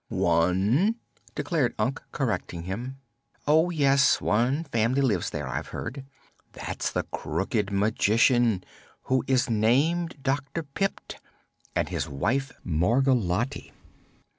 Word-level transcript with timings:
"One," 0.09 0.95
declared 1.35 1.75
Unc, 1.77 2.01
correcting 2.11 2.63
him. 2.63 2.97
"Oh, 3.47 3.69
yes; 3.69 4.19
one 4.19 4.63
family 4.63 4.99
lives 4.99 5.29
there, 5.29 5.47
I've 5.47 5.67
heard. 5.67 6.05
That's 6.53 6.91
the 6.91 7.03
Crooked 7.13 7.71
Magician, 7.71 8.63
who 9.03 9.23
is 9.27 9.47
named 9.47 10.17
Dr. 10.23 10.63
Pipt, 10.63 11.17
and 11.75 11.89
his 11.89 12.09
wife 12.09 12.51
Margolotte. 12.65 13.71